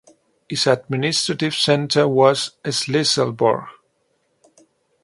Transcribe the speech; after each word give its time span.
Its 0.49 0.65
administrative 0.65 1.53
centre 1.53 2.07
was 2.07 2.53
Shlisselburg. 2.63 3.67